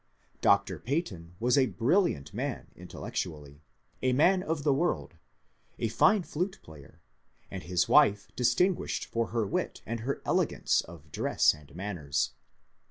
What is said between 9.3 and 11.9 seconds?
wit and her elegance of dress and